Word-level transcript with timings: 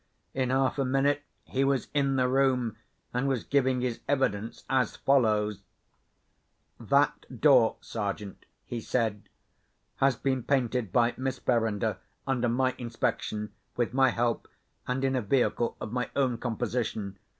In 0.33 0.49
half 0.49 0.79
a 0.79 0.83
minute 0.83 1.21
he 1.43 1.63
was 1.63 1.87
in 1.93 2.15
the 2.15 2.27
room, 2.27 2.75
and 3.13 3.27
was 3.27 3.43
giving 3.43 3.81
his 3.81 3.99
evidence 4.07 4.63
as 4.67 4.95
follows: 4.95 5.61
"That 6.79 7.27
door, 7.39 7.75
Sergeant," 7.81 8.47
he 8.65 8.79
said, 8.81 9.29
"has 9.97 10.15
been 10.15 10.41
painted 10.41 10.91
by 10.91 11.13
Miss 11.17 11.37
Verinder, 11.37 11.99
under 12.25 12.49
my 12.49 12.73
inspection, 12.79 13.51
with 13.77 13.93
my 13.93 14.09
help, 14.09 14.47
and 14.87 15.03
in 15.03 15.15
a 15.15 15.21
vehicle 15.21 15.77
of 15.79 15.91
my 15.93 16.09
own 16.15 16.39
composition. 16.39 17.19